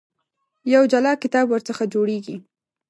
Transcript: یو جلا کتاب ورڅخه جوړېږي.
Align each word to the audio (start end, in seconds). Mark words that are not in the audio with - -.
یو 0.73 0.83
جلا 0.91 1.13
کتاب 1.23 1.45
ورڅخه 1.49 1.83
جوړېږي. 1.93 2.35